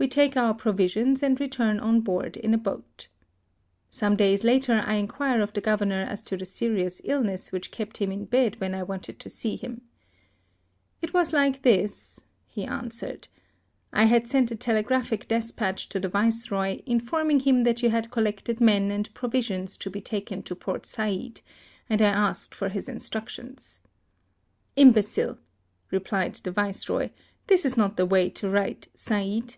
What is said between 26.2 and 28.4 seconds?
the Viceroy," this is not the way